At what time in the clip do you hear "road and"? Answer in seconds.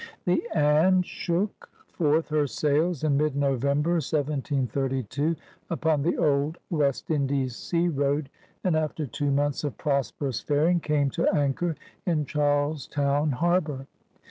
7.87-8.75